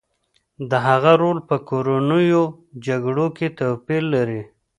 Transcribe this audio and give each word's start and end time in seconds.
د 0.69 0.71
هغه 0.87 1.11
رول 1.21 1.37
په 1.49 1.55
کورنیو 1.69 2.43
جګړو 2.85 3.27
کې 3.37 3.47
توپیر 3.59 4.01
لري 4.13 4.41